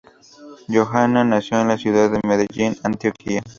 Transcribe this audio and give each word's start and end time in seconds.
Johanna 0.67 1.23
nació 1.23 1.61
en 1.61 1.67
la 1.67 1.77
ciudad 1.77 2.09
de 2.11 2.21
Medellín, 2.27 2.75
Antioquia. 2.81 3.43